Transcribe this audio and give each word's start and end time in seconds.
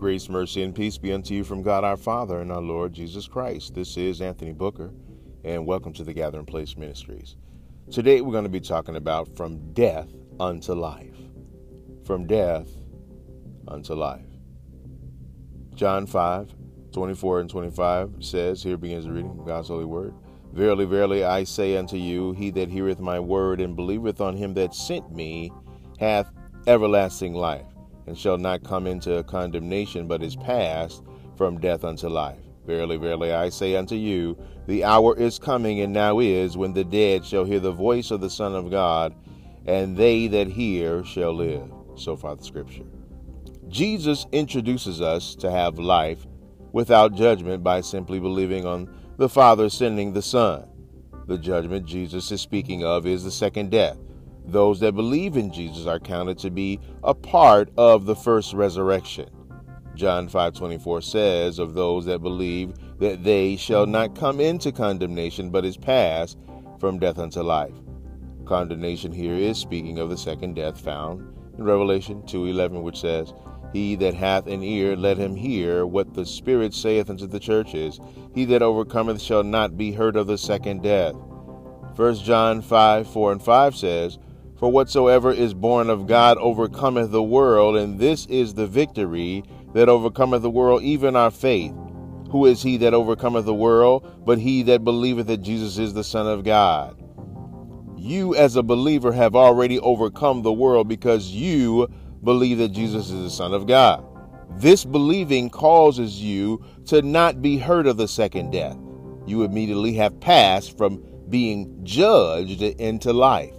Grace, 0.00 0.30
mercy, 0.30 0.62
and 0.62 0.74
peace 0.74 0.96
be 0.96 1.12
unto 1.12 1.34
you 1.34 1.44
from 1.44 1.60
God 1.60 1.84
our 1.84 1.98
Father 1.98 2.40
and 2.40 2.50
our 2.50 2.62
Lord 2.62 2.94
Jesus 2.94 3.28
Christ. 3.28 3.74
This 3.74 3.98
is 3.98 4.22
Anthony 4.22 4.54
Booker, 4.54 4.94
and 5.44 5.66
welcome 5.66 5.92
to 5.92 6.04
the 6.04 6.14
Gathering 6.14 6.46
Place 6.46 6.74
Ministries. 6.74 7.36
Today 7.90 8.22
we're 8.22 8.32
going 8.32 8.44
to 8.44 8.48
be 8.48 8.60
talking 8.60 8.96
about 8.96 9.36
from 9.36 9.74
death 9.74 10.08
unto 10.40 10.72
life. 10.72 11.18
From 12.06 12.26
death 12.26 12.66
unto 13.68 13.92
life. 13.92 14.24
John 15.74 16.06
5, 16.06 16.54
24 16.92 17.40
and 17.40 17.50
25 17.50 18.14
says, 18.20 18.62
Here 18.62 18.78
begins 18.78 19.04
the 19.04 19.12
reading 19.12 19.38
of 19.38 19.46
God's 19.46 19.68
holy 19.68 19.84
word. 19.84 20.14
Verily, 20.54 20.86
verily, 20.86 21.24
I 21.24 21.44
say 21.44 21.76
unto 21.76 21.98
you, 21.98 22.32
he 22.32 22.48
that 22.52 22.70
heareth 22.70 23.00
my 23.00 23.20
word 23.20 23.60
and 23.60 23.76
believeth 23.76 24.22
on 24.22 24.34
him 24.34 24.54
that 24.54 24.74
sent 24.74 25.14
me 25.14 25.52
hath 25.98 26.32
everlasting 26.66 27.34
life 27.34 27.66
and 28.06 28.16
shall 28.16 28.38
not 28.38 28.64
come 28.64 28.86
into 28.86 29.22
condemnation, 29.24 30.06
but 30.06 30.22
is 30.22 30.36
passed 30.36 31.02
from 31.36 31.58
death 31.58 31.84
unto 31.84 32.08
life. 32.08 32.38
Verily, 32.66 32.96
verily, 32.96 33.32
I 33.32 33.48
say 33.48 33.76
unto 33.76 33.94
you, 33.94 34.36
the 34.66 34.84
hour 34.84 35.16
is 35.16 35.38
coming, 35.38 35.80
and 35.80 35.92
now 35.92 36.20
is, 36.20 36.56
when 36.56 36.72
the 36.72 36.84
dead 36.84 37.24
shall 37.24 37.44
hear 37.44 37.60
the 37.60 37.72
voice 37.72 38.10
of 38.10 38.20
the 38.20 38.30
Son 38.30 38.54
of 38.54 38.70
God, 38.70 39.14
and 39.66 39.96
they 39.96 40.26
that 40.28 40.48
hear 40.48 41.04
shall 41.04 41.32
live. 41.32 41.70
So 41.96 42.16
far, 42.16 42.36
the 42.36 42.44
scripture. 42.44 42.84
Jesus 43.68 44.26
introduces 44.32 45.00
us 45.00 45.34
to 45.36 45.50
have 45.50 45.78
life 45.78 46.26
without 46.72 47.14
judgment 47.14 47.62
by 47.62 47.80
simply 47.80 48.20
believing 48.20 48.66
on 48.66 48.92
the 49.16 49.28
Father 49.28 49.68
sending 49.68 50.12
the 50.12 50.22
Son. 50.22 50.66
The 51.26 51.38
judgment 51.38 51.86
Jesus 51.86 52.30
is 52.32 52.40
speaking 52.40 52.84
of 52.84 53.06
is 53.06 53.22
the 53.22 53.30
second 53.30 53.70
death 53.70 53.98
those 54.46 54.80
that 54.80 54.94
believe 54.94 55.36
in 55.36 55.52
Jesus 55.52 55.86
are 55.86 56.00
counted 56.00 56.38
to 56.38 56.50
be 56.50 56.80
a 57.04 57.14
part 57.14 57.70
of 57.76 58.06
the 58.06 58.16
first 58.16 58.52
resurrection. 58.52 59.28
John 59.94 60.28
5:24 60.28 61.02
says 61.02 61.58
of 61.58 61.74
those 61.74 62.06
that 62.06 62.22
believe 62.22 62.72
that 62.98 63.22
they 63.22 63.56
shall 63.56 63.86
not 63.86 64.14
come 64.14 64.40
into 64.40 64.72
condemnation 64.72 65.50
but 65.50 65.64
is 65.64 65.76
passed 65.76 66.38
from 66.78 66.98
death 66.98 67.18
unto 67.18 67.42
life. 67.42 67.74
Condemnation 68.46 69.12
here 69.12 69.34
is 69.34 69.58
speaking 69.58 69.98
of 69.98 70.10
the 70.10 70.16
second 70.16 70.54
death 70.54 70.80
found 70.80 71.20
in 71.58 71.64
Revelation 71.64 72.22
2:11 72.26 72.82
which 72.82 72.98
says, 73.00 73.34
"He 73.72 73.94
that 73.96 74.14
hath 74.14 74.46
an 74.46 74.62
ear 74.62 74.96
let 74.96 75.18
him 75.18 75.36
hear 75.36 75.86
what 75.86 76.14
the 76.14 76.24
Spirit 76.24 76.72
saith 76.72 77.10
unto 77.10 77.26
the 77.26 77.38
churches. 77.38 78.00
He 78.34 78.44
that 78.46 78.62
overcometh 78.62 79.20
shall 79.20 79.44
not 79.44 79.76
be 79.76 79.92
hurt 79.92 80.16
of 80.16 80.26
the 80.26 80.38
second 80.38 80.82
death." 80.82 81.14
1 81.94 82.24
John 82.24 82.62
5, 82.62 83.06
4 83.06 83.32
and 83.32 83.42
5 83.42 83.76
says, 83.76 84.18
for 84.60 84.70
whatsoever 84.70 85.32
is 85.32 85.54
born 85.54 85.88
of 85.88 86.06
God 86.06 86.36
overcometh 86.36 87.10
the 87.10 87.22
world, 87.22 87.76
and 87.76 87.98
this 87.98 88.26
is 88.26 88.52
the 88.52 88.66
victory 88.66 89.42
that 89.72 89.88
overcometh 89.88 90.42
the 90.42 90.50
world, 90.50 90.82
even 90.82 91.16
our 91.16 91.30
faith. 91.30 91.72
Who 92.30 92.44
is 92.44 92.62
he 92.62 92.76
that 92.76 92.92
overcometh 92.92 93.46
the 93.46 93.54
world, 93.54 94.06
but 94.26 94.38
he 94.38 94.62
that 94.64 94.84
believeth 94.84 95.28
that 95.28 95.38
Jesus 95.38 95.78
is 95.78 95.94
the 95.94 96.04
Son 96.04 96.26
of 96.26 96.44
God? 96.44 96.94
You, 97.96 98.34
as 98.34 98.56
a 98.56 98.62
believer, 98.62 99.12
have 99.12 99.34
already 99.34 99.80
overcome 99.80 100.42
the 100.42 100.52
world 100.52 100.88
because 100.88 101.30
you 101.30 101.88
believe 102.22 102.58
that 102.58 102.72
Jesus 102.72 103.06
is 103.10 103.22
the 103.22 103.30
Son 103.30 103.54
of 103.54 103.66
God. 103.66 104.04
This 104.58 104.84
believing 104.84 105.48
causes 105.48 106.20
you 106.20 106.62
to 106.84 107.00
not 107.00 107.40
be 107.40 107.56
hurt 107.56 107.86
of 107.86 107.96
the 107.96 108.08
second 108.08 108.50
death. 108.50 108.76
You 109.26 109.42
immediately 109.42 109.94
have 109.94 110.20
passed 110.20 110.76
from 110.76 111.02
being 111.30 111.82
judged 111.82 112.60
into 112.60 113.14
life 113.14 113.54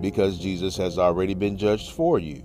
because 0.00 0.38
Jesus 0.38 0.76
has 0.76 0.98
already 0.98 1.34
been 1.34 1.56
judged 1.56 1.92
for 1.92 2.18
you. 2.18 2.44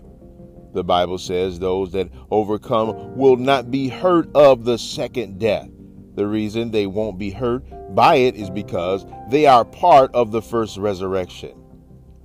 The 0.73 0.83
Bible 0.83 1.19
says 1.19 1.59
those 1.59 1.91
that 1.91 2.09
overcome 2.31 3.15
will 3.15 3.37
not 3.37 3.69
be 3.69 3.89
hurt 3.89 4.29
of 4.35 4.65
the 4.65 4.77
second 4.77 5.39
death. 5.39 5.69
The 6.15 6.27
reason 6.27 6.71
they 6.71 6.87
won't 6.87 7.19
be 7.19 7.29
hurt 7.29 7.63
by 7.95 8.15
it 8.15 8.35
is 8.35 8.49
because 8.49 9.05
they 9.29 9.45
are 9.45 9.65
part 9.65 10.13
of 10.15 10.31
the 10.31 10.41
first 10.41 10.77
resurrection. 10.77 11.53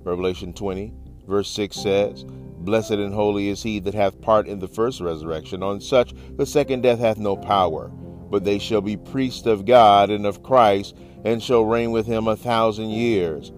Revelation 0.03 0.53
20, 0.53 0.93
verse 1.27 1.49
6 1.51 1.75
says, 1.75 2.25
Blessed 2.59 2.91
and 2.91 3.13
holy 3.13 3.49
is 3.49 3.63
he 3.63 3.79
that 3.79 3.93
hath 3.93 4.19
part 4.21 4.47
in 4.47 4.59
the 4.59 4.67
first 4.67 4.99
resurrection. 4.99 5.63
On 5.63 5.79
such 5.79 6.13
the 6.37 6.45
second 6.45 6.81
death 6.81 6.99
hath 6.99 7.17
no 7.17 7.37
power, 7.37 7.87
but 7.87 8.43
they 8.43 8.59
shall 8.59 8.81
be 8.81 8.97
priests 8.97 9.45
of 9.45 9.65
God 9.65 10.09
and 10.09 10.25
of 10.25 10.43
Christ, 10.43 10.95
and 11.23 11.41
shall 11.41 11.63
reign 11.63 11.91
with 11.91 12.05
him 12.05 12.27
a 12.27 12.35
thousand 12.35 12.89
years. 12.89 13.51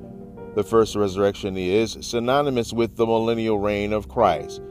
The 0.53 0.63
first 0.63 0.97
resurrection 0.97 1.55
is 1.55 1.97
synonymous 2.01 2.73
with 2.73 2.97
the 2.97 3.05
millennial 3.05 3.57
reign 3.57 3.93
of 3.93 4.09
Christ. 4.09 4.61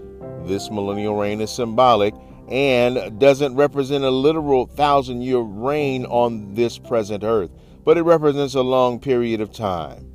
This 0.44 0.70
millennial 0.70 1.16
reign 1.16 1.40
is 1.40 1.50
symbolic 1.50 2.14
and 2.48 3.18
doesn't 3.18 3.56
represent 3.56 4.04
a 4.04 4.10
literal 4.10 4.66
thousand 4.66 5.22
year 5.22 5.38
reign 5.38 6.04
on 6.04 6.54
this 6.54 6.76
present 6.76 7.24
earth, 7.24 7.50
but 7.82 7.96
it 7.96 8.02
represents 8.02 8.54
a 8.54 8.60
long 8.60 9.00
period 9.00 9.40
of 9.40 9.52
time. 9.52 10.06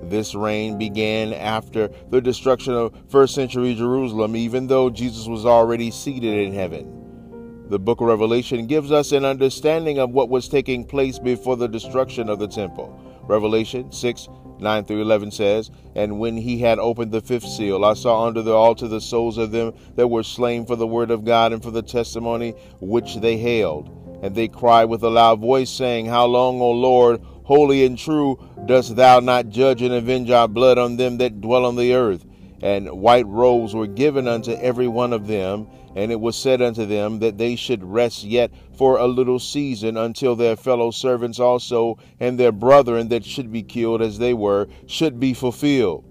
This 0.00 0.36
reign 0.36 0.78
began 0.78 1.32
after 1.32 1.90
the 2.10 2.20
destruction 2.20 2.74
of 2.74 2.94
first 3.08 3.34
century 3.34 3.74
Jerusalem, 3.74 4.36
even 4.36 4.68
though 4.68 4.90
Jesus 4.90 5.26
was 5.26 5.44
already 5.44 5.90
seated 5.90 6.38
in 6.38 6.54
heaven. 6.54 7.66
The 7.68 7.80
book 7.80 8.00
of 8.00 8.06
Revelation 8.06 8.68
gives 8.68 8.92
us 8.92 9.10
an 9.10 9.24
understanding 9.24 9.98
of 9.98 10.10
what 10.10 10.28
was 10.28 10.48
taking 10.48 10.84
place 10.84 11.18
before 11.18 11.56
the 11.56 11.68
destruction 11.68 12.28
of 12.28 12.38
the 12.38 12.48
temple. 12.48 12.96
Revelation 13.22 13.90
6 13.90 14.28
9 14.60 14.84
through 14.84 15.02
11 15.02 15.30
says, 15.30 15.70
And 15.94 16.20
when 16.20 16.36
he 16.36 16.58
had 16.58 16.78
opened 16.78 17.12
the 17.12 17.20
fifth 17.20 17.48
seal, 17.48 17.84
I 17.84 17.94
saw 17.94 18.26
under 18.26 18.42
the 18.42 18.52
altar 18.52 18.88
the 18.88 19.00
souls 19.00 19.38
of 19.38 19.50
them 19.50 19.72
that 19.96 20.08
were 20.08 20.22
slain 20.22 20.66
for 20.66 20.76
the 20.76 20.86
word 20.86 21.10
of 21.10 21.24
God 21.24 21.52
and 21.52 21.62
for 21.62 21.70
the 21.70 21.82
testimony 21.82 22.52
which 22.80 23.16
they 23.16 23.36
held. 23.36 23.96
And 24.22 24.34
they 24.34 24.48
cried 24.48 24.86
with 24.86 25.02
a 25.02 25.10
loud 25.10 25.40
voice, 25.40 25.70
saying, 25.70 26.06
How 26.06 26.26
long, 26.26 26.60
O 26.60 26.70
Lord, 26.70 27.22
holy 27.44 27.84
and 27.84 27.98
true, 27.98 28.38
dost 28.66 28.96
thou 28.96 29.20
not 29.20 29.48
judge 29.48 29.82
and 29.82 29.94
avenge 29.94 30.30
our 30.30 30.48
blood 30.48 30.78
on 30.78 30.96
them 30.96 31.18
that 31.18 31.40
dwell 31.40 31.64
on 31.64 31.76
the 31.76 31.94
earth? 31.94 32.24
And 32.62 32.90
white 32.90 33.26
robes 33.26 33.74
were 33.74 33.86
given 33.86 34.28
unto 34.28 34.52
every 34.52 34.88
one 34.88 35.14
of 35.14 35.26
them, 35.26 35.66
and 35.96 36.12
it 36.12 36.20
was 36.20 36.36
said 36.36 36.62
unto 36.62 36.86
them 36.86 37.18
that 37.18 37.38
they 37.38 37.56
should 37.56 37.82
rest 37.82 38.22
yet 38.24 38.50
for 38.76 38.98
a 38.98 39.06
little 39.06 39.38
season 39.38 39.96
until 39.96 40.36
their 40.36 40.56
fellow 40.56 40.90
servants 40.90 41.40
also 41.40 41.98
and 42.20 42.38
their 42.38 42.52
brethren 42.52 43.08
that 43.08 43.24
should 43.24 43.50
be 43.50 43.62
killed 43.62 44.00
as 44.00 44.18
they 44.18 44.34
were 44.34 44.68
should 44.86 45.18
be 45.18 45.34
fulfilled. 45.34 46.04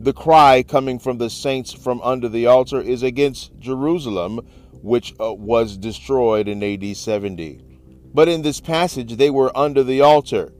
The 0.00 0.12
cry 0.12 0.62
coming 0.62 0.98
from 0.98 1.18
the 1.18 1.30
saints 1.30 1.72
from 1.72 2.00
under 2.02 2.28
the 2.28 2.46
altar 2.46 2.80
is 2.80 3.02
against 3.02 3.58
Jerusalem, 3.58 4.40
which 4.82 5.14
uh, 5.20 5.34
was 5.34 5.76
destroyed 5.76 6.48
in 6.48 6.62
AD 6.62 6.96
70. 6.96 7.60
But 8.12 8.28
in 8.28 8.42
this 8.42 8.60
passage, 8.60 9.16
they 9.16 9.30
were 9.30 9.56
under 9.56 9.82
the 9.82 10.00
altar. 10.00 10.52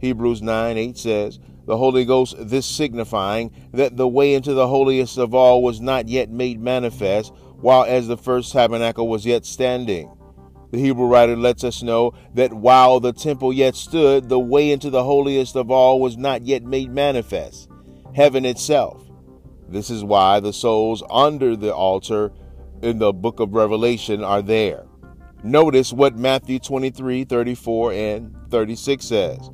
Hebrews 0.00 0.42
9 0.42 0.76
8 0.76 0.98
says, 0.98 1.38
the 1.66 1.76
Holy 1.76 2.04
Ghost, 2.04 2.34
this 2.36 2.66
signifying 2.66 3.52
that 3.72 3.96
the 3.96 4.08
way 4.08 4.34
into 4.34 4.54
the 4.54 4.66
holiest 4.66 5.18
of 5.18 5.34
all 5.34 5.62
was 5.62 5.80
not 5.80 6.08
yet 6.08 6.28
made 6.28 6.60
manifest, 6.60 7.32
while 7.60 7.84
as 7.84 8.08
the 8.08 8.16
first 8.16 8.52
tabernacle 8.52 9.08
was 9.08 9.26
yet 9.26 9.44
standing. 9.44 10.10
The 10.70 10.78
Hebrew 10.78 11.06
writer 11.06 11.36
lets 11.36 11.64
us 11.64 11.82
know 11.82 12.14
that 12.34 12.52
while 12.52 13.00
the 13.00 13.12
temple 13.12 13.52
yet 13.52 13.74
stood, 13.74 14.28
the 14.28 14.38
way 14.38 14.70
into 14.70 14.88
the 14.88 15.02
holiest 15.02 15.56
of 15.56 15.70
all 15.70 16.00
was 16.00 16.16
not 16.16 16.42
yet 16.42 16.62
made 16.62 16.92
manifest, 16.92 17.68
heaven 18.14 18.44
itself. 18.44 19.04
This 19.68 19.90
is 19.90 20.04
why 20.04 20.40
the 20.40 20.52
souls 20.52 21.02
under 21.10 21.56
the 21.56 21.74
altar 21.74 22.32
in 22.82 22.98
the 22.98 23.12
book 23.12 23.40
of 23.40 23.54
Revelation 23.54 24.22
are 24.22 24.42
there. 24.42 24.86
Notice 25.42 25.92
what 25.92 26.16
Matthew 26.16 26.58
23 26.58 27.24
34 27.24 27.92
and 27.92 28.36
36 28.50 29.04
says. 29.04 29.50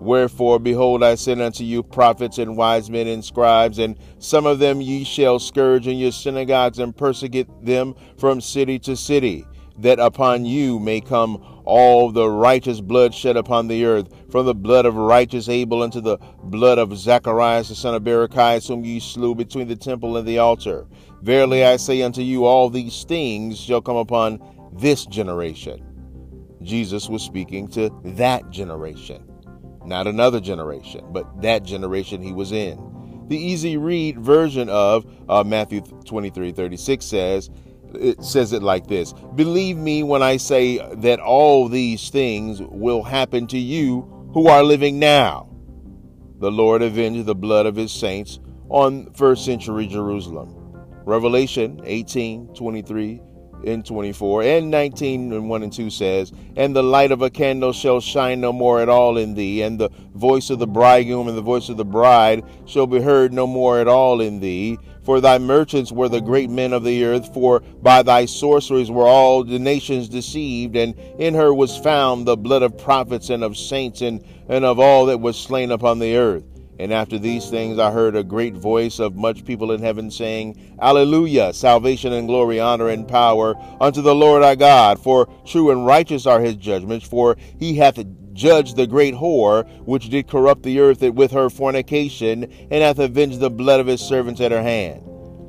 Wherefore, 0.00 0.58
behold, 0.58 1.02
I 1.04 1.14
send 1.14 1.42
unto 1.42 1.62
you 1.62 1.82
prophets 1.82 2.38
and 2.38 2.56
wise 2.56 2.88
men 2.88 3.06
and 3.06 3.22
scribes, 3.22 3.78
and 3.78 3.98
some 4.18 4.46
of 4.46 4.58
them 4.58 4.80
ye 4.80 5.04
shall 5.04 5.38
scourge 5.38 5.86
in 5.86 5.98
your 5.98 6.10
synagogues 6.10 6.78
and 6.78 6.96
persecute 6.96 7.48
them 7.62 7.94
from 8.16 8.40
city 8.40 8.78
to 8.80 8.96
city, 8.96 9.46
that 9.76 9.98
upon 9.98 10.46
you 10.46 10.78
may 10.78 11.02
come 11.02 11.36
all 11.66 12.10
the 12.10 12.30
righteous 12.30 12.80
blood 12.80 13.14
shed 13.14 13.36
upon 13.36 13.68
the 13.68 13.84
earth, 13.84 14.08
from 14.30 14.46
the 14.46 14.54
blood 14.54 14.86
of 14.86 14.96
righteous 14.96 15.50
Abel 15.50 15.82
unto 15.82 16.00
the 16.00 16.16
blood 16.44 16.78
of 16.78 16.96
Zacharias 16.96 17.68
the 17.68 17.74
son 17.74 17.94
of 17.94 18.02
Barachias, 18.02 18.66
whom 18.66 18.86
ye 18.86 19.00
slew 19.00 19.34
between 19.34 19.68
the 19.68 19.76
temple 19.76 20.16
and 20.16 20.26
the 20.26 20.38
altar. 20.38 20.86
Verily 21.20 21.62
I 21.62 21.76
say 21.76 22.00
unto 22.00 22.22
you, 22.22 22.46
all 22.46 22.70
these 22.70 23.04
things 23.04 23.60
shall 23.60 23.82
come 23.82 23.96
upon 23.96 24.40
this 24.72 25.04
generation. 25.04 25.86
Jesus 26.62 27.06
was 27.06 27.22
speaking 27.22 27.68
to 27.68 27.90
that 28.02 28.48
generation 28.48 29.29
not 29.90 30.06
another 30.06 30.40
generation, 30.40 31.04
but 31.10 31.42
that 31.42 31.64
generation 31.64 32.22
he 32.22 32.32
was 32.32 32.52
in. 32.52 33.26
The 33.28 33.36
easy 33.36 33.76
read 33.76 34.18
version 34.18 34.70
of 34.70 35.04
uh, 35.28 35.44
Matthew 35.44 35.82
23 35.82 36.52
36 36.52 37.04
says, 37.04 37.50
it 37.94 38.22
says 38.24 38.52
it 38.52 38.62
like 38.62 38.86
this 38.86 39.12
Believe 39.34 39.76
me 39.76 40.02
when 40.02 40.22
I 40.22 40.36
say 40.38 40.78
that 40.96 41.20
all 41.20 41.68
these 41.68 42.08
things 42.08 42.62
will 42.62 43.02
happen 43.02 43.46
to 43.48 43.58
you 43.58 44.02
who 44.32 44.46
are 44.46 44.62
living 44.62 44.98
now. 44.98 45.48
The 46.38 46.50
Lord 46.50 46.82
avenged 46.82 47.26
the 47.26 47.34
blood 47.34 47.66
of 47.66 47.76
his 47.76 47.92
saints 47.92 48.38
on 48.68 49.12
first 49.12 49.44
century 49.44 49.86
Jerusalem. 49.86 50.56
Revelation 51.04 51.80
18 51.84 52.54
23 52.54 53.20
in 53.64 53.82
24 53.82 54.42
and 54.42 54.70
19 54.70 55.32
and 55.32 55.48
1 55.48 55.62
and 55.62 55.72
2 55.72 55.90
says, 55.90 56.32
And 56.56 56.74
the 56.74 56.82
light 56.82 57.12
of 57.12 57.22
a 57.22 57.30
candle 57.30 57.72
shall 57.72 58.00
shine 58.00 58.40
no 58.40 58.52
more 58.52 58.80
at 58.80 58.88
all 58.88 59.16
in 59.16 59.34
thee, 59.34 59.62
and 59.62 59.78
the 59.78 59.90
voice 60.14 60.50
of 60.50 60.58
the 60.58 60.66
bridegroom 60.66 61.28
and 61.28 61.36
the 61.36 61.42
voice 61.42 61.68
of 61.68 61.76
the 61.76 61.84
bride 61.84 62.44
shall 62.66 62.86
be 62.86 63.00
heard 63.00 63.32
no 63.32 63.46
more 63.46 63.78
at 63.80 63.88
all 63.88 64.20
in 64.20 64.40
thee. 64.40 64.78
For 65.02 65.20
thy 65.20 65.38
merchants 65.38 65.90
were 65.90 66.08
the 66.08 66.20
great 66.20 66.50
men 66.50 66.72
of 66.72 66.84
the 66.84 67.04
earth, 67.04 67.32
for 67.32 67.60
by 67.82 68.02
thy 68.02 68.26
sorceries 68.26 68.90
were 68.90 69.06
all 69.06 69.44
the 69.44 69.58
nations 69.58 70.08
deceived, 70.08 70.76
and 70.76 70.94
in 71.18 71.34
her 71.34 71.54
was 71.54 71.76
found 71.78 72.26
the 72.26 72.36
blood 72.36 72.62
of 72.62 72.76
prophets 72.76 73.30
and 73.30 73.42
of 73.42 73.56
saints 73.56 74.02
and, 74.02 74.24
and 74.48 74.64
of 74.64 74.78
all 74.78 75.06
that 75.06 75.18
was 75.18 75.38
slain 75.38 75.70
upon 75.70 75.98
the 75.98 76.16
earth. 76.16 76.44
And 76.80 76.94
after 76.94 77.18
these 77.18 77.50
things 77.50 77.78
I 77.78 77.90
heard 77.90 78.16
a 78.16 78.24
great 78.24 78.54
voice 78.54 79.00
of 79.00 79.14
much 79.14 79.44
people 79.44 79.72
in 79.72 79.82
heaven 79.82 80.10
saying, 80.10 80.76
Alleluia! 80.80 81.52
Salvation 81.52 82.14
and 82.14 82.26
glory, 82.26 82.58
honor 82.58 82.88
and 82.88 83.06
power 83.06 83.54
unto 83.82 84.00
the 84.00 84.14
Lord 84.14 84.42
our 84.42 84.56
God. 84.56 84.98
For 84.98 85.28
true 85.44 85.70
and 85.70 85.84
righteous 85.84 86.24
are 86.24 86.40
his 86.40 86.56
judgments, 86.56 87.06
for 87.06 87.36
he 87.58 87.74
hath 87.74 88.02
judged 88.32 88.76
the 88.76 88.86
great 88.86 89.12
whore, 89.12 89.68
which 89.84 90.08
did 90.08 90.26
corrupt 90.26 90.62
the 90.62 90.80
earth 90.80 91.02
with 91.02 91.32
her 91.32 91.50
fornication, 91.50 92.44
and 92.44 92.82
hath 92.82 92.98
avenged 92.98 93.40
the 93.40 93.50
blood 93.50 93.80
of 93.80 93.86
his 93.86 94.00
servants 94.00 94.40
at 94.40 94.50
her 94.50 94.62
hand. 94.62 95.02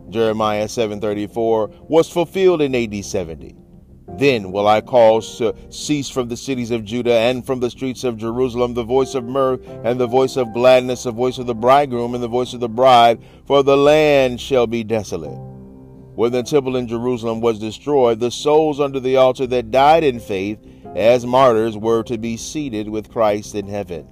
Jeremiah 0.09 0.65
7:34 0.65 1.87
was 1.87 2.09
fulfilled 2.09 2.61
in 2.61 2.75
AD 2.75 3.05
70. 3.05 3.60
Then 4.07 4.51
will 4.51 4.67
I 4.67 4.81
cause 4.81 5.37
to 5.37 5.55
cease 5.69 6.09
from 6.09 6.27
the 6.27 6.37
cities 6.37 6.71
of 6.71 6.83
Judah 6.83 7.13
and 7.13 7.45
from 7.45 7.59
the 7.59 7.69
streets 7.69 8.03
of 8.03 8.17
Jerusalem 8.17 8.73
the 8.73 8.83
voice 8.83 9.15
of 9.15 9.23
mirth 9.23 9.61
and 9.83 9.99
the 9.99 10.07
voice 10.07 10.37
of 10.37 10.53
gladness, 10.53 11.03
the 11.03 11.11
voice 11.11 11.37
of 11.37 11.47
the 11.47 11.55
bridegroom 11.55 12.13
and 12.13 12.23
the 12.23 12.27
voice 12.27 12.53
of 12.53 12.59
the 12.59 12.69
bride, 12.69 13.19
for 13.45 13.63
the 13.63 13.77
land 13.77 14.41
shall 14.41 14.67
be 14.67 14.83
desolate. 14.83 15.37
When 16.15 16.33
the 16.33 16.43
temple 16.43 16.75
in 16.75 16.87
Jerusalem 16.87 17.41
was 17.41 17.57
destroyed, 17.57 18.19
the 18.19 18.31
souls 18.31 18.79
under 18.79 18.99
the 18.99 19.15
altar 19.15 19.47
that 19.47 19.71
died 19.71 20.03
in 20.03 20.19
faith 20.19 20.59
as 20.95 21.25
martyrs 21.25 21.77
were 21.77 22.03
to 22.03 22.17
be 22.17 22.35
seated 22.37 22.89
with 22.89 23.09
Christ 23.09 23.55
in 23.55 23.67
heaven. 23.67 24.07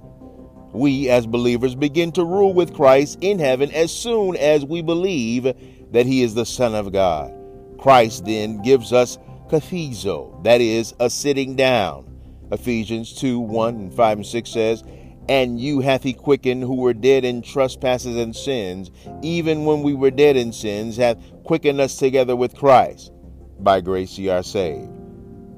We, 0.72 1.10
as 1.10 1.26
believers, 1.26 1.74
begin 1.74 2.12
to 2.12 2.24
rule 2.24 2.54
with 2.54 2.74
Christ 2.74 3.18
in 3.20 3.38
heaven 3.38 3.70
as 3.72 3.92
soon 3.92 4.36
as 4.36 4.64
we 4.64 4.82
believe 4.82 5.44
that 5.92 6.06
he 6.06 6.22
is 6.22 6.34
the 6.34 6.46
Son 6.46 6.74
of 6.74 6.92
God. 6.92 7.32
Christ 7.78 8.24
then 8.24 8.62
gives 8.62 8.92
us 8.92 9.18
kathizo, 9.50 10.42
that 10.44 10.60
is, 10.60 10.94
a 11.00 11.10
sitting 11.10 11.56
down. 11.56 12.06
Ephesians 12.52 13.12
2 13.14 13.38
1 13.38 13.74
and 13.74 13.94
5 13.94 14.18
and 14.18 14.26
6 14.26 14.50
says, 14.50 14.84
And 15.28 15.60
you 15.60 15.80
hath 15.80 16.02
he 16.02 16.12
quickened 16.12 16.62
who 16.62 16.76
were 16.76 16.94
dead 16.94 17.24
in 17.24 17.42
trespasses 17.42 18.16
and 18.16 18.34
sins, 18.34 18.90
even 19.22 19.64
when 19.64 19.82
we 19.82 19.94
were 19.94 20.10
dead 20.10 20.36
in 20.36 20.52
sins, 20.52 20.96
hath 20.96 21.18
quickened 21.44 21.80
us 21.80 21.96
together 21.96 22.36
with 22.36 22.56
Christ. 22.56 23.12
By 23.58 23.80
grace 23.80 24.16
ye 24.16 24.28
are 24.28 24.42
saved. 24.42 24.88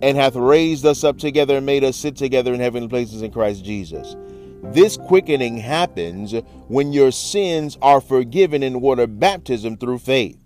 And 0.02 0.16
hath 0.16 0.34
raised 0.34 0.84
us 0.84 1.04
up 1.04 1.18
together 1.18 1.58
and 1.58 1.66
made 1.66 1.84
us 1.84 1.96
sit 1.96 2.16
together 2.16 2.52
in 2.52 2.60
heavenly 2.60 2.88
places 2.88 3.22
in 3.22 3.30
Christ 3.30 3.64
Jesus. 3.64 4.16
This 4.64 4.96
quickening 4.96 5.58
happens 5.58 6.32
when 6.68 6.92
your 6.92 7.10
sins 7.10 7.78
are 7.82 8.00
forgiven 8.00 8.62
in 8.62 8.80
water 8.80 9.06
baptism 9.06 9.76
through 9.76 9.98
faith. 9.98 10.41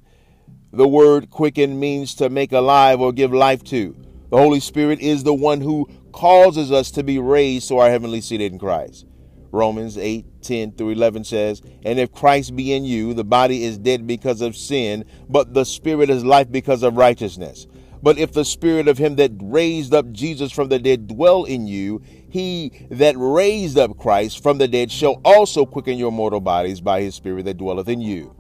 The 0.73 0.89
word 0.89 1.31
quicken 1.31 1.79
means 1.79 2.15
to 2.17 2.29
make 2.29 2.53
alive 2.53 3.01
or 3.01 3.13
give 3.13 3.33
life 3.33 3.63
to. 3.65 3.97
The 4.31 4.37
Holy 4.37 4.61
Spirit 4.61 5.01
is 5.01 5.23
the 5.23 5.33
one 5.33 5.61
who 5.61 5.89
causes 6.13 6.73
us 6.73 6.91
to 6.93 7.03
be 7.05 7.19
raised 7.19 7.69
to 7.69 7.79
our 7.79 7.89
heavenly 7.89 8.21
seat 8.21 8.41
in 8.41 8.59
Christ. 8.59 9.07
Romans 9.53 9.97
8, 9.97 10.43
10 10.43 10.73
through 10.73 10.91
11 10.91 11.25
says, 11.25 11.63
And 11.85 11.99
if 11.99 12.13
Christ 12.13 12.57
be 12.57 12.73
in 12.73 12.85
you, 12.85 13.15
the 13.15 13.25
body 13.25 13.65
is 13.65 13.79
dead 13.79 14.07
because 14.07 14.41
of 14.41 14.57
sin, 14.57 15.05
but 15.29 15.55
the 15.55 15.65
spirit 15.65 16.11
is 16.11 16.25
life 16.25 16.51
because 16.51 16.83
of 16.83 16.97
righteousness. 16.97 17.67
But 18.03 18.19
if 18.19 18.33
the 18.33 18.45
spirit 18.45 18.89
of 18.89 18.99
him 18.99 19.17
that 19.17 19.33
raised 19.41 19.95
up 19.95 20.11
Jesus 20.13 20.53
from 20.53 20.69
the 20.69 20.79
dead 20.79 21.07
dwell 21.07 21.45
in 21.45 21.67
you, 21.67 22.03
he 22.29 22.87
that 22.91 23.15
raised 23.17 23.79
up 23.79 23.97
Christ 23.97 24.43
from 24.43 24.59
the 24.59 24.69
dead 24.69 24.91
shall 24.91 25.21
also 25.25 25.65
quicken 25.65 25.97
your 25.97 26.13
mortal 26.13 26.41
bodies 26.41 26.81
by 26.81 27.01
his 27.01 27.15
spirit 27.15 27.45
that 27.47 27.57
dwelleth 27.57 27.89
in 27.89 28.01
you. 28.01 28.35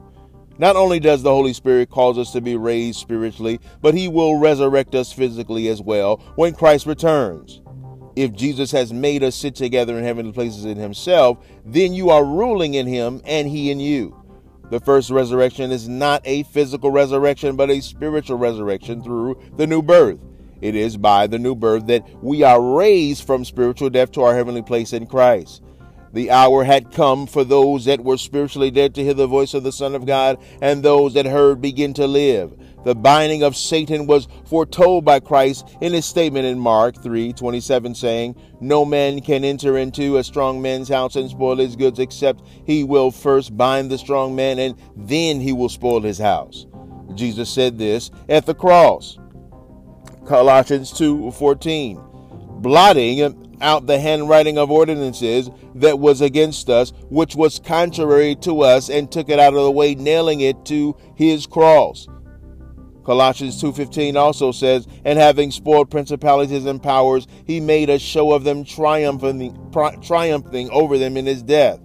Not 0.58 0.76
only 0.76 1.00
does 1.00 1.22
the 1.22 1.30
Holy 1.30 1.52
Spirit 1.52 1.90
cause 1.90 2.16
us 2.18 2.32
to 2.32 2.40
be 2.40 2.56
raised 2.56 2.98
spiritually, 2.98 3.60
but 3.82 3.94
He 3.94 4.08
will 4.08 4.38
resurrect 4.38 4.94
us 4.94 5.12
physically 5.12 5.68
as 5.68 5.82
well 5.82 6.16
when 6.36 6.54
Christ 6.54 6.86
returns. 6.86 7.60
If 8.16 8.32
Jesus 8.32 8.70
has 8.70 8.92
made 8.92 9.22
us 9.22 9.36
sit 9.36 9.54
together 9.54 9.98
in 9.98 10.04
heavenly 10.04 10.32
places 10.32 10.64
in 10.64 10.78
Himself, 10.78 11.44
then 11.66 11.92
you 11.92 12.08
are 12.08 12.24
ruling 12.24 12.74
in 12.74 12.86
Him 12.86 13.20
and 13.26 13.46
He 13.46 13.70
in 13.70 13.80
you. 13.80 14.16
The 14.70 14.80
first 14.80 15.10
resurrection 15.10 15.70
is 15.70 15.88
not 15.88 16.22
a 16.24 16.42
physical 16.44 16.90
resurrection, 16.90 17.54
but 17.56 17.70
a 17.70 17.80
spiritual 17.80 18.38
resurrection 18.38 19.02
through 19.02 19.40
the 19.56 19.66
new 19.66 19.82
birth. 19.82 20.18
It 20.60 20.74
is 20.74 20.96
by 20.96 21.26
the 21.26 21.38
new 21.38 21.54
birth 21.54 21.86
that 21.88 22.04
we 22.22 22.42
are 22.42 22.60
raised 22.60 23.26
from 23.26 23.44
spiritual 23.44 23.90
death 23.90 24.12
to 24.12 24.22
our 24.22 24.34
heavenly 24.34 24.62
place 24.62 24.94
in 24.94 25.06
Christ. 25.06 25.62
The 26.12 26.30
hour 26.30 26.64
had 26.64 26.92
come 26.92 27.26
for 27.26 27.44
those 27.44 27.84
that 27.84 28.02
were 28.02 28.16
spiritually 28.16 28.70
dead 28.70 28.94
to 28.94 29.02
hear 29.02 29.14
the 29.14 29.26
voice 29.26 29.54
of 29.54 29.64
the 29.64 29.72
Son 29.72 29.94
of 29.94 30.06
God, 30.06 30.38
and 30.60 30.82
those 30.82 31.14
that 31.14 31.26
heard 31.26 31.60
begin 31.60 31.92
to 31.94 32.06
live. 32.06 32.54
The 32.84 32.94
binding 32.94 33.42
of 33.42 33.56
Satan 33.56 34.06
was 34.06 34.28
foretold 34.44 35.04
by 35.04 35.18
Christ 35.18 35.68
in 35.80 35.92
his 35.92 36.06
statement 36.06 36.46
in 36.46 36.58
Mark 36.58 37.02
3:27 37.02 37.94
saying, 37.96 38.36
"No 38.60 38.84
man 38.84 39.20
can 39.20 39.44
enter 39.44 39.76
into 39.76 40.16
a 40.16 40.24
strong 40.24 40.62
man's 40.62 40.88
house 40.88 41.16
and 41.16 41.28
spoil 41.28 41.56
his 41.56 41.74
goods 41.74 41.98
except 41.98 42.42
he 42.64 42.84
will 42.84 43.10
first 43.10 43.56
bind 43.56 43.90
the 43.90 43.98
strong 43.98 44.36
man 44.36 44.58
and 44.60 44.76
then 44.96 45.40
he 45.40 45.52
will 45.52 45.68
spoil 45.68 46.00
his 46.00 46.18
house." 46.18 46.66
Jesus 47.14 47.50
said 47.50 47.78
this 47.78 48.10
at 48.28 48.46
the 48.46 48.54
cross. 48.54 49.18
Colossians 50.24 50.92
2:14 50.92 51.98
blotting 52.60 53.20
out 53.60 53.86
the 53.86 53.98
handwriting 53.98 54.58
of 54.58 54.70
ordinances 54.70 55.50
that 55.74 55.98
was 55.98 56.20
against 56.20 56.68
us, 56.70 56.92
which 57.08 57.36
was 57.36 57.58
contrary 57.58 58.34
to 58.36 58.62
us, 58.62 58.88
and 58.88 59.10
took 59.10 59.28
it 59.28 59.38
out 59.38 59.54
of 59.54 59.62
the 59.62 59.70
way, 59.70 59.94
nailing 59.94 60.40
it 60.40 60.64
to 60.66 60.94
his 61.14 61.46
cross. 61.46 62.06
Colossians 63.04 63.60
2:15 63.60 64.16
also 64.16 64.50
says, 64.50 64.86
"And 65.04 65.18
having 65.18 65.52
spoiled 65.52 65.90
principalities 65.90 66.64
and 66.66 66.82
powers, 66.82 67.26
he 67.44 67.60
made 67.60 67.88
a 67.88 68.00
show 68.00 68.32
of 68.32 68.42
them, 68.42 68.64
triumphing, 68.64 69.56
triumphing 70.02 70.70
over 70.70 70.98
them 70.98 71.16
in 71.16 71.26
his 71.26 71.42
death." 71.42 71.78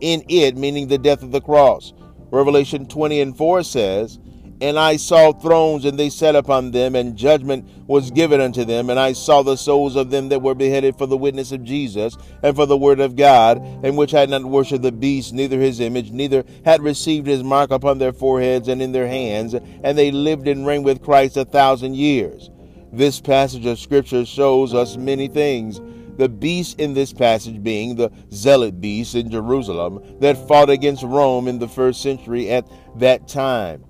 In 0.00 0.22
it, 0.28 0.56
meaning 0.56 0.86
the 0.86 0.98
death 0.98 1.24
of 1.24 1.32
the 1.32 1.40
cross. 1.40 1.92
Revelation 2.30 2.86
20 2.86 3.20
and 3.20 3.36
4 3.36 3.64
says, 3.64 4.20
and 4.60 4.78
I 4.78 4.96
saw 4.96 5.32
thrones, 5.32 5.84
and 5.84 5.98
they 5.98 6.10
sat 6.10 6.34
upon 6.34 6.72
them, 6.72 6.96
and 6.96 7.16
judgment 7.16 7.68
was 7.86 8.10
given 8.10 8.40
unto 8.40 8.64
them. 8.64 8.90
And 8.90 8.98
I 8.98 9.12
saw 9.12 9.42
the 9.42 9.56
souls 9.56 9.94
of 9.94 10.10
them 10.10 10.28
that 10.30 10.42
were 10.42 10.54
beheaded 10.54 10.96
for 10.98 11.06
the 11.06 11.16
witness 11.16 11.52
of 11.52 11.62
Jesus, 11.62 12.16
and 12.42 12.56
for 12.56 12.66
the 12.66 12.76
word 12.76 12.98
of 12.98 13.14
God, 13.14 13.58
and 13.84 13.96
which 13.96 14.10
had 14.10 14.30
not 14.30 14.44
worshipped 14.44 14.82
the 14.82 14.90
beast, 14.90 15.32
neither 15.32 15.60
his 15.60 15.78
image, 15.78 16.10
neither 16.10 16.44
had 16.64 16.82
received 16.82 17.26
his 17.26 17.44
mark 17.44 17.70
upon 17.70 17.98
their 17.98 18.12
foreheads 18.12 18.66
and 18.66 18.82
in 18.82 18.92
their 18.92 19.06
hands. 19.06 19.54
And 19.54 19.96
they 19.96 20.10
lived 20.10 20.48
and 20.48 20.66
reigned 20.66 20.84
with 20.84 21.02
Christ 21.02 21.36
a 21.36 21.44
thousand 21.44 21.94
years. 21.94 22.50
This 22.92 23.20
passage 23.20 23.66
of 23.66 23.78
Scripture 23.78 24.24
shows 24.24 24.74
us 24.74 24.96
many 24.96 25.28
things. 25.28 25.80
The 26.16 26.28
beast 26.28 26.80
in 26.80 26.94
this 26.94 27.12
passage 27.12 27.62
being 27.62 27.94
the 27.94 28.10
zealot 28.32 28.80
beast 28.80 29.14
in 29.14 29.30
Jerusalem 29.30 30.16
that 30.18 30.48
fought 30.48 30.68
against 30.68 31.04
Rome 31.04 31.46
in 31.46 31.60
the 31.60 31.68
first 31.68 32.02
century 32.02 32.50
at 32.50 32.66
that 32.96 33.28
time 33.28 33.84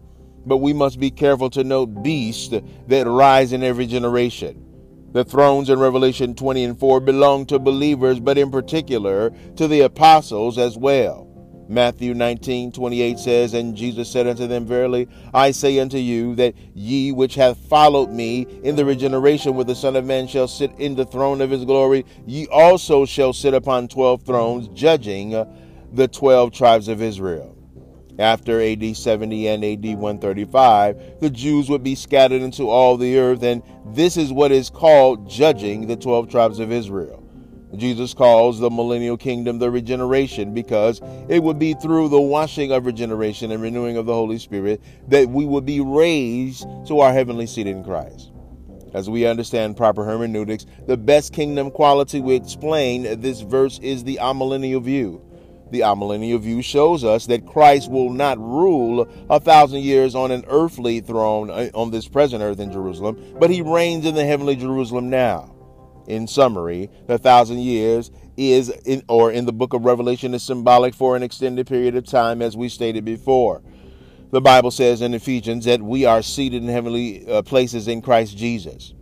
but 0.49 0.59
we 0.59 0.73
must 0.73 0.99
be 0.99 1.11
careful 1.11 1.51
to 1.51 1.63
note 1.63 2.03
beasts 2.03 2.53
that 2.89 3.07
rise 3.07 3.53
in 3.53 3.63
every 3.63 3.87
generation. 3.87 4.65
The 5.13 5.25
thrones 5.25 5.71
in 5.71 5.79
Revelation 5.79 6.35
20 6.35 6.65
and 6.65 6.79
4 6.79 7.01
belong 7.01 7.47
to 7.47 7.59
believers, 7.59 8.21
but 8.21 8.37
in 8.37 8.51
particular 8.51 9.31
to 9.57 9.69
the 9.69 9.81
apostles 9.81 10.59
as 10.59 10.77
well. 10.77 11.29
Matthew 11.69 12.15
19, 12.15 12.73
28 12.73 13.19
says, 13.19 13.53
And 13.53 13.77
Jesus 13.77 14.11
said 14.11 14.27
unto 14.27 14.47
them, 14.47 14.65
Verily 14.65 15.07
I 15.35 15.51
say 15.51 15.79
unto 15.79 15.99
you, 15.99 16.35
that 16.37 16.55
ye 16.75 17.13
which 17.13 17.35
have 17.35 17.59
followed 17.59 18.11
me 18.11 18.47
in 18.63 18.75
the 18.75 18.87
regeneration 18.87 19.55
where 19.55 19.67
the 19.67 19.75
Son 19.75 19.95
of 19.95 20.07
Man 20.07 20.27
shall 20.27 20.49
sit 20.49 20.73
in 20.79 20.95
the 20.95 21.05
throne 21.05 21.43
of 21.43 21.51
his 21.51 21.67
glory, 21.67 22.07
ye 22.27 22.47
also 22.47 23.05
shall 23.05 23.35
sit 23.35 23.53
upon 23.53 23.89
twelve 23.89 24.23
thrones, 24.23 24.69
judging 24.69 25.31
the 25.93 26.09
twelve 26.09 26.53
tribes 26.53 26.89
of 26.89 27.03
Israel. 27.03 27.58
After 28.19 28.61
AD 28.61 28.97
70 28.97 29.47
and 29.47 29.65
AD 29.65 29.85
135, 29.85 31.21
the 31.21 31.31
Jews 31.31 31.71
would 31.71 31.85
be 31.85 31.95
scattered 31.95 32.43
into 32.43 32.69
all 32.69 32.97
the 32.97 33.17
earth, 33.17 33.45
and 33.45 33.63
this 33.87 34.17
is 34.17 34.33
what 34.33 34.51
is 34.51 34.71
called 34.71 35.31
judging 35.31 35.87
the 35.87 35.97
12 35.97 36.29
tribes 36.29 36.59
of 36.59 36.73
Israel. 36.73 37.25
Jesus 37.77 38.15
calls 38.15 38.59
the 38.59 38.71
millennial 38.71 39.17
kingdom 39.17 39.59
the 39.59 39.71
regeneration 39.71 40.53
because 40.53 41.01
it 41.29 41.43
would 41.43 41.61
be 41.61 41.75
through 41.75 42.09
the 42.09 42.21
washing 42.21 42.73
of 42.73 42.87
regeneration 42.87 43.53
and 43.53 43.63
renewing 43.63 43.97
of 43.97 44.07
the 44.07 44.15
Holy 44.15 44.39
Spirit 44.39 44.83
that 45.07 45.29
we 45.29 45.45
would 45.45 45.67
be 45.67 45.81
raised 45.81 46.67
to 46.87 47.01
our 47.01 47.13
heavenly 47.13 47.47
seat 47.47 47.67
in 47.67 47.85
Christ. 47.85 48.33
As 48.95 49.09
we 49.09 49.27
understand 49.27 49.77
proper 49.77 50.03
hermeneutics, 50.05 50.67
the 50.87 50.97
best 50.97 51.35
kingdom 51.35 51.71
quality 51.71 52.21
we 52.21 52.35
explain 52.35 53.21
this 53.21 53.43
verse 53.43 53.79
is 53.81 54.03
the 54.03 54.19
amillennial 54.21 54.83
view. 54.83 55.23
The 55.71 55.81
amillennial 55.81 56.41
view 56.41 56.63
shows 56.63 57.05
us 57.05 57.27
that 57.27 57.47
Christ 57.47 57.91
will 57.91 58.11
not 58.11 58.39
rule 58.39 59.09
a 59.29 59.39
thousand 59.39 59.81
years 59.81 60.15
on 60.15 60.31
an 60.31 60.45
earthly 60.49 61.01
throne 61.01 61.51
uh, 61.51 61.69
on 61.75 61.91
this 61.91 62.09
present 62.09 62.43
earth 62.43 62.61
in 62.61 62.73
Jerusalem, 62.73 63.37
but 63.39 63.51
he 63.51 63.61
reigns 63.61 64.07
in 64.07 64.15
the 64.15 64.25
heavenly 64.25 64.57
Jerusalem 64.57 65.11
now. 65.11 65.55
In 66.07 66.27
summary, 66.27 66.89
the 67.07 67.19
thousand 67.19 67.59
years 67.59 68.11
is, 68.39 68.71
in, 68.87 69.03
or 69.09 69.31
in 69.31 69.45
the 69.45 69.53
book 69.53 69.75
of 69.75 69.85
Revelation, 69.85 70.33
is 70.33 70.43
symbolic 70.43 70.95
for 70.95 71.17
an 71.17 71.23
extended 71.23 71.67
period 71.67 71.97
of 71.97 72.07
time, 72.07 72.41
as 72.41 72.57
we 72.57 72.71
stated 72.71 73.05
before. 73.05 73.63
The 74.31 74.41
Bible 74.41 74.71
says 74.71 75.03
in 75.03 75.13
Ephesians 75.13 75.67
that 75.67 75.83
we 75.83 76.05
are 76.05 76.23
seated 76.23 76.63
in 76.63 76.69
heavenly 76.69 77.27
uh, 77.27 77.43
places 77.43 77.89
in 77.89 78.01
Christ 78.01 78.37
Jesus. 78.37 78.95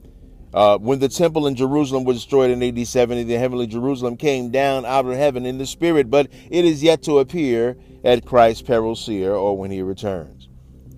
Uh, 0.56 0.78
when 0.78 0.98
the 0.98 1.08
temple 1.08 1.46
in 1.46 1.54
Jerusalem 1.54 2.04
was 2.04 2.16
destroyed 2.16 2.50
in 2.50 2.62
AD 2.62 2.88
70, 2.88 3.24
the 3.24 3.38
heavenly 3.38 3.66
Jerusalem 3.66 4.16
came 4.16 4.50
down 4.50 4.86
out 4.86 5.04
of 5.04 5.14
heaven 5.14 5.44
in 5.44 5.58
the 5.58 5.66
spirit, 5.66 6.10
but 6.10 6.28
it 6.50 6.64
is 6.64 6.82
yet 6.82 7.02
to 7.02 7.18
appear 7.18 7.76
at 8.02 8.24
Christ's 8.24 8.62
parousia 8.62 9.38
or 9.38 9.54
when 9.58 9.70
he 9.70 9.82
returns. 9.82 10.48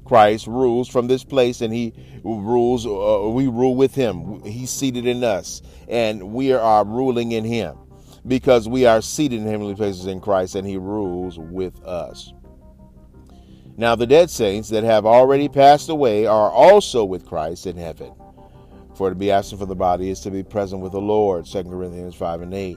Christ 0.04 0.46
rules 0.46 0.88
from 0.88 1.08
this 1.08 1.24
place 1.24 1.60
and 1.60 1.74
he 1.74 1.92
rules, 2.22 2.86
uh, 2.86 3.28
we 3.30 3.48
rule 3.48 3.74
with 3.74 3.96
him. 3.96 4.44
He's 4.44 4.70
seated 4.70 5.08
in 5.08 5.24
us 5.24 5.60
and 5.88 6.32
we 6.32 6.52
are 6.52 6.84
ruling 6.84 7.32
in 7.32 7.42
him 7.42 7.76
because 8.28 8.68
we 8.68 8.86
are 8.86 9.02
seated 9.02 9.40
in 9.40 9.48
heavenly 9.48 9.74
places 9.74 10.06
in 10.06 10.20
Christ 10.20 10.54
and 10.54 10.68
he 10.68 10.76
rules 10.76 11.36
with 11.36 11.84
us. 11.84 12.32
Now, 13.76 13.96
the 13.96 14.06
dead 14.06 14.30
saints 14.30 14.68
that 14.68 14.84
have 14.84 15.04
already 15.04 15.48
passed 15.48 15.88
away 15.88 16.26
are 16.26 16.48
also 16.48 17.04
with 17.04 17.26
Christ 17.26 17.66
in 17.66 17.76
heaven 17.76 18.12
for 18.98 19.08
to 19.08 19.14
be 19.14 19.30
absent 19.30 19.60
from 19.60 19.68
the 19.68 19.76
body 19.76 20.10
is 20.10 20.20
to 20.20 20.30
be 20.30 20.42
present 20.42 20.82
with 20.82 20.92
the 20.92 21.00
Lord. 21.00 21.46
2 21.46 21.62
Corinthians 21.64 22.16
5 22.16 22.42
and 22.42 22.52
8. 22.52 22.76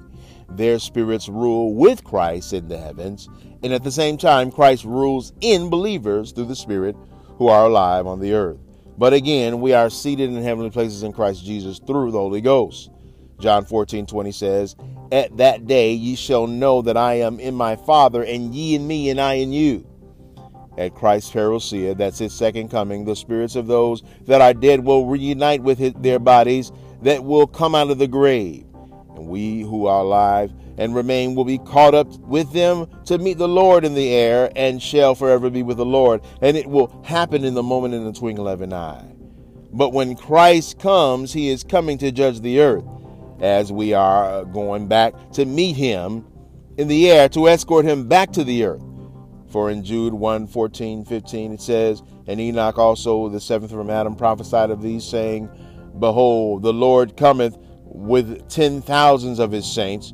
Their 0.52 0.78
spirits 0.78 1.28
rule 1.28 1.74
with 1.74 2.04
Christ 2.04 2.54
in 2.54 2.68
the 2.68 2.78
heavens, 2.78 3.28
and 3.64 3.74
at 3.74 3.84
the 3.84 3.92
same 3.92 4.18
time, 4.18 4.52
Christ 4.52 4.86
rules 4.86 5.34
in 5.42 5.70
believers 5.70 6.32
through 6.32 6.46
the 6.46 6.56
Spirit 6.56 6.96
who 7.38 7.48
are 7.48 7.66
alive 7.66 8.06
on 8.06 8.20
the 8.20 8.34
earth. 8.34 8.60
But 8.98 9.14
again, 9.14 9.62
we 9.62 9.74
are 9.74 9.90
seated 9.90 10.30
in 10.30 10.44
heavenly 10.44 10.70
places 10.70 11.02
in 11.02 11.12
Christ 11.12 11.44
Jesus 11.44 11.80
through 11.80 12.12
the 12.12 12.20
Holy 12.20 12.42
Ghost. 12.42 12.92
John 13.40 13.66
14, 13.66 14.06
20 14.06 14.32
says, 14.32 14.76
At 15.12 15.38
that 15.38 15.66
day 15.66 15.94
ye 15.94 16.16
shall 16.16 16.46
know 16.46 16.84
that 16.84 16.98
I 16.98 17.16
am 17.16 17.40
in 17.40 17.56
my 17.56 17.76
Father, 17.76 18.24
and 18.24 18.54
ye 18.54 18.76
in 18.76 18.86
me, 18.86 19.10
and 19.10 19.20
I 19.20 19.36
in 19.36 19.52
you 19.52 19.91
at 20.78 20.96
Christ's 20.96 21.32
parousia, 21.32 21.98
that's 21.98 22.20
his 22.20 22.34
second 22.34 22.70
coming, 22.70 23.06
the 23.06 23.16
spirits 23.16 23.56
of 23.56 23.68
those 23.68 24.04
that 24.26 24.42
are 24.42 24.54
dead 24.54 24.84
will 24.84 25.06
reunite 25.06 25.62
with 25.62 25.78
his, 25.78 25.94
their 25.94 26.20
bodies 26.20 26.72
that 27.02 27.24
will 27.24 27.48
come 27.48 27.76
out 27.76 27.90
of 27.90 27.98
the 27.98 28.08
grave. 28.08 28.66
And 29.16 29.28
we 29.28 29.62
who 29.62 29.88
are 29.88 30.02
alive 30.02 30.52
and 30.78 30.96
remain 30.96 31.36
will 31.36 31.46
be 31.46 31.58
caught 31.58 31.94
up 31.94 32.08
with 32.20 32.52
them 32.54 32.88
to 33.06 33.18
meet 33.18 33.38
the 33.38 33.48
Lord 33.48 33.84
in 33.84 33.94
the 33.94 34.10
air 34.14 34.52
and 34.56 34.82
shall 34.82 35.16
forever 35.16 35.50
be 35.50 35.64
with 35.64 35.78
the 35.78 35.86
Lord. 35.86 36.22
And 36.42 36.56
it 36.56 36.68
will 36.68 37.04
happen 37.06 37.44
in 37.44 37.54
the 37.54 37.64
moment 37.64 37.94
in 37.94 38.06
the 38.06 38.14
twinkling 38.14 38.52
of 38.52 38.62
an 38.62 38.74
eye. 38.74 39.14
But 39.74 39.94
when 39.94 40.16
Christ 40.16 40.80
comes, 40.80 41.34
he 41.34 41.50
is 41.50 41.64
coming 41.64 41.98
to 42.00 42.12
judge 42.12 42.42
the 42.42 42.62
earth 42.62 42.86
as 43.42 43.72
we 43.72 43.94
are 43.94 44.46
going 44.46 44.88
back 44.88 45.14
to 45.34 45.46
meet 45.46 45.76
him 45.76 46.26
in 46.78 46.88
the 46.88 47.10
air 47.10 47.28
to 47.30 47.48
escort 47.48 47.86
him 47.86 48.08
back 48.08 48.32
to 48.34 48.44
the 48.44 48.64
earth. 48.64 48.84
For 49.52 49.70
in 49.70 49.84
Jude 49.84 50.14
1 50.14 50.48
14, 50.48 51.04
15, 51.04 51.52
it 51.54 51.62
says, 51.62 52.02
And 52.28 52.40
Enoch 52.40 52.78
also, 52.78 53.28
the 53.30 53.42
seventh 53.42 53.72
from 53.72 53.90
Adam, 53.90 54.16
prophesied 54.16 54.72
of 54.72 54.82
these, 54.82 55.04
saying, 55.04 55.50
Behold, 56.00 56.64
the 56.64 56.72
Lord 56.72 57.18
cometh 57.18 57.58
with 57.84 58.48
ten 58.48 58.82
thousands 58.82 59.40
of 59.40 59.52
his 59.52 59.70
saints 59.70 60.14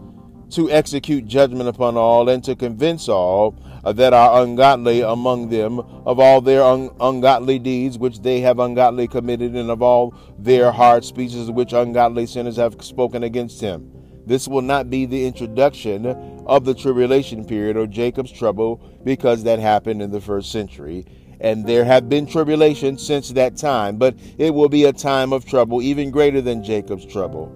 to 0.49 0.71
execute 0.71 1.25
judgment 1.25 1.69
upon 1.69 1.97
all 1.97 2.29
and 2.29 2.43
to 2.43 2.55
convince 2.55 3.07
all 3.09 3.55
that 3.83 4.13
are 4.13 4.41
ungodly 4.41 5.01
among 5.01 5.49
them 5.49 5.79
of 5.79 6.19
all 6.19 6.41
their 6.41 6.63
un- 6.63 6.89
ungodly 6.99 7.59
deeds 7.59 7.97
which 7.97 8.21
they 8.21 8.39
have 8.39 8.57
ungodly 8.59 9.07
committed 9.07 9.55
and 9.55 9.69
of 9.69 9.81
all 9.81 10.15
their 10.39 10.71
hard 10.71 11.03
speeches 11.03 11.51
which 11.51 11.73
ungodly 11.73 12.25
sinners 12.25 12.55
have 12.55 12.83
spoken 12.83 13.23
against 13.23 13.61
him. 13.61 13.91
This 14.25 14.47
will 14.47 14.61
not 14.61 14.89
be 14.89 15.05
the 15.05 15.25
introduction 15.25 16.36
of 16.47 16.65
the 16.65 16.73
tribulation 16.73 17.45
period 17.45 17.77
or 17.77 17.85
Jacob's 17.85 18.31
trouble 18.31 18.77
because 19.03 19.43
that 19.43 19.59
happened 19.59 20.01
in 20.01 20.11
the 20.11 20.21
first 20.21 20.51
century. 20.51 21.05
And 21.39 21.67
there 21.67 21.83
have 21.83 22.09
been 22.09 22.25
tribulations 22.25 23.05
since 23.05 23.29
that 23.31 23.57
time, 23.57 23.97
but 23.97 24.15
it 24.39 24.53
will 24.53 24.69
be 24.69 24.85
a 24.85 24.93
time 24.93 25.33
of 25.33 25.45
trouble 25.45 25.81
even 25.81 26.09
greater 26.09 26.41
than 26.41 26.63
Jacob's 26.63 27.05
trouble. 27.05 27.47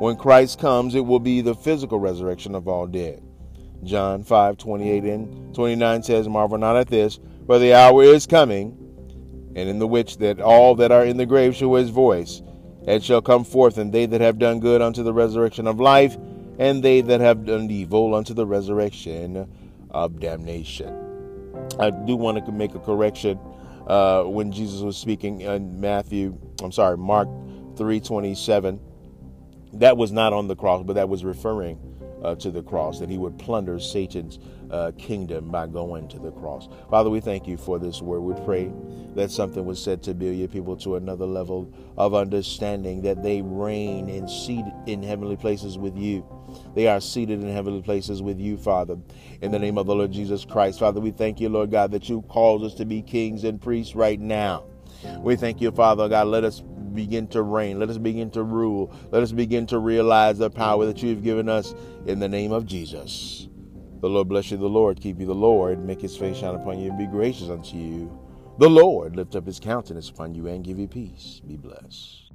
When 0.00 0.16
Christ 0.16 0.58
comes, 0.58 0.94
it 0.94 1.04
will 1.04 1.20
be 1.20 1.40
the 1.40 1.54
physical 1.54 2.00
resurrection 2.00 2.54
of 2.54 2.66
all 2.66 2.86
dead. 2.86 3.22
John 3.84 4.24
5 4.24 4.56
28 4.56 5.04
and 5.04 5.54
29 5.54 6.02
says, 6.02 6.28
Marvel 6.28 6.58
not 6.58 6.76
at 6.76 6.88
this, 6.88 7.20
for 7.46 7.58
the 7.58 7.74
hour 7.74 8.02
is 8.02 8.26
coming, 8.26 8.76
and 9.54 9.68
in 9.68 9.78
the 9.78 9.86
which 9.86 10.18
that 10.18 10.40
all 10.40 10.74
that 10.76 10.90
are 10.90 11.04
in 11.04 11.16
the 11.16 11.26
grave 11.26 11.54
shall 11.54 11.70
hear 11.70 11.78
his 11.78 11.90
voice, 11.90 12.42
and 12.86 13.04
shall 13.04 13.22
come 13.22 13.44
forth, 13.44 13.78
and 13.78 13.92
they 13.92 14.06
that 14.06 14.20
have 14.20 14.38
done 14.38 14.58
good 14.58 14.82
unto 14.82 15.02
the 15.02 15.12
resurrection 15.12 15.66
of 15.66 15.78
life, 15.78 16.16
and 16.58 16.82
they 16.82 17.00
that 17.00 17.20
have 17.20 17.44
done 17.44 17.70
evil 17.70 18.14
unto 18.14 18.34
the 18.34 18.46
resurrection 18.46 19.48
of 19.90 20.20
damnation. 20.20 20.94
I 21.78 21.90
do 21.90 22.16
want 22.16 22.44
to 22.44 22.52
make 22.52 22.74
a 22.74 22.80
correction. 22.80 23.38
Uh, 23.86 24.24
when 24.24 24.52
Jesus 24.52 24.80
was 24.80 24.96
speaking 24.96 25.40
in 25.40 25.80
Matthew, 25.80 26.36
I'm 26.62 26.72
sorry, 26.72 26.98
Mark 26.98 27.28
3:27, 27.76 28.78
that 29.74 29.96
was 29.96 30.12
not 30.12 30.32
on 30.32 30.48
the 30.48 30.56
cross, 30.56 30.82
but 30.84 30.94
that 30.94 31.08
was 31.08 31.24
referring 31.24 31.78
uh, 32.22 32.34
to 32.34 32.50
the 32.50 32.62
cross, 32.62 32.98
that 32.98 33.08
he 33.08 33.16
would 33.16 33.38
plunder 33.38 33.78
Satan's 33.78 34.38
uh, 34.70 34.92
kingdom 34.98 35.50
by 35.50 35.66
going 35.66 36.08
to 36.08 36.18
the 36.18 36.32
cross. 36.32 36.68
Father, 36.90 37.10
we 37.10 37.20
thank 37.20 37.46
you 37.46 37.56
for 37.56 37.78
this 37.78 38.02
word. 38.02 38.20
We 38.20 38.34
pray 38.44 38.72
that 39.14 39.30
something 39.30 39.64
was 39.64 39.82
said 39.82 40.02
to 40.02 40.14
build 40.14 40.36
your 40.36 40.48
people 40.48 40.76
to 40.78 40.96
another 40.96 41.26
level 41.26 41.72
of 41.96 42.14
understanding, 42.14 43.02
that 43.02 43.22
they 43.22 43.40
reign 43.42 44.08
and 44.08 44.28
seated 44.28 44.72
in 44.86 45.02
heavenly 45.02 45.36
places 45.36 45.78
with 45.78 45.96
you. 45.96 46.26
They 46.74 46.86
are 46.86 47.00
seated 47.00 47.42
in 47.42 47.52
heavenly 47.52 47.82
places 47.82 48.22
with 48.22 48.38
you, 48.38 48.56
Father. 48.56 48.96
In 49.40 49.50
the 49.50 49.58
name 49.58 49.78
of 49.78 49.86
the 49.86 49.94
Lord 49.94 50.12
Jesus 50.12 50.44
Christ, 50.44 50.78
Father, 50.78 51.00
we 51.00 51.10
thank 51.10 51.40
you, 51.40 51.48
Lord 51.48 51.70
God, 51.70 51.90
that 51.92 52.08
you 52.08 52.22
called 52.22 52.64
us 52.64 52.74
to 52.74 52.84
be 52.84 53.02
kings 53.02 53.44
and 53.44 53.60
priests 53.60 53.94
right 53.94 54.20
now. 54.20 54.64
We 55.20 55.36
thank 55.36 55.60
you, 55.60 55.70
Father 55.70 56.08
God. 56.08 56.28
Let 56.28 56.44
us 56.44 56.60
begin 56.94 57.28
to 57.28 57.42
reign. 57.42 57.78
Let 57.78 57.90
us 57.90 57.98
begin 57.98 58.30
to 58.32 58.42
rule. 58.42 58.92
Let 59.10 59.22
us 59.22 59.32
begin 59.32 59.66
to 59.68 59.78
realize 59.78 60.38
the 60.38 60.50
power 60.50 60.86
that 60.86 61.02
you 61.02 61.10
have 61.10 61.22
given 61.22 61.48
us 61.48 61.74
in 62.06 62.18
the 62.18 62.28
name 62.28 62.52
of 62.52 62.66
Jesus. 62.66 63.48
The 64.00 64.08
Lord 64.08 64.28
bless 64.28 64.50
you, 64.50 64.56
the 64.56 64.68
Lord 64.68 65.00
keep 65.00 65.18
you, 65.18 65.26
the 65.26 65.34
Lord 65.34 65.84
make 65.84 66.00
his 66.00 66.16
face 66.16 66.38
shine 66.38 66.54
upon 66.54 66.78
you 66.78 66.90
and 66.90 66.98
be 66.98 67.06
gracious 67.06 67.48
unto 67.48 67.76
you. 67.76 68.16
The 68.58 68.68
Lord 68.68 69.16
lift 69.16 69.36
up 69.36 69.46
his 69.46 69.60
countenance 69.60 70.08
upon 70.08 70.34
you 70.34 70.46
and 70.46 70.64
give 70.64 70.78
you 70.78 70.88
peace. 70.88 71.40
Be 71.46 71.56
blessed. 71.56 72.27